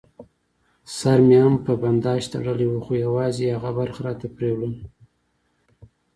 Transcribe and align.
سر 0.97 1.19
مې 1.27 1.37
هم 1.43 1.55
په 1.65 1.71
بنداژ 1.81 2.21
تړلی 2.33 2.67
و، 2.69 2.83
خو 2.85 2.93
یوازې 3.05 3.41
یې 3.49 3.53
هغه 3.55 3.71
برخه 3.79 3.99
راته 4.07 4.27
پرېولل. 4.35 4.73